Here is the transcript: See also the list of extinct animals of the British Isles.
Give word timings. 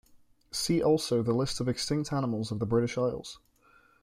See 0.49 0.81
also 0.81 1.21
the 1.21 1.31
list 1.31 1.59
of 1.61 1.69
extinct 1.69 2.11
animals 2.11 2.49
of 2.51 2.57
the 2.57 2.65
British 2.65 2.97
Isles. 2.97 3.37